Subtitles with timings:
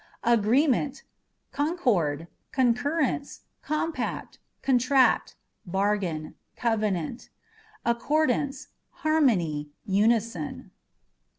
[0.23, 1.01] Agreement â€"
[1.51, 7.29] concord, concurrence, compact, contract, bar gain, covenant;
[7.85, 10.71] accordance, harmony, unison.